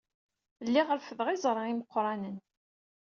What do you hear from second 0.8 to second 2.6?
reffdeɣ iẓra d imeqranen.